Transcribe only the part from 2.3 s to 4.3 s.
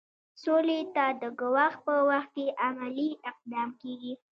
کې عملي اقدام کیږي.